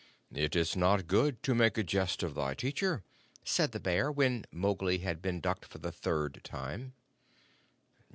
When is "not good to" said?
0.75-1.53